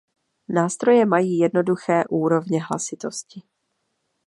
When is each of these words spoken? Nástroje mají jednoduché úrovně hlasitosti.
Nástroje 0.49 1.05
mají 1.05 1.37
jednoduché 1.37 2.03
úrovně 2.09 2.63
hlasitosti. 2.63 3.41